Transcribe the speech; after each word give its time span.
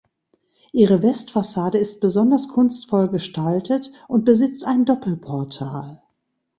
Ihre 0.71 1.03
Westfassade 1.03 1.77
ist 1.77 1.99
besonders 2.01 2.47
kunstvoll 2.47 3.07
gestaltet 3.09 3.91
und 4.07 4.25
besitzt 4.25 4.63
ein 4.65 4.83
Doppelportal. 4.83 6.01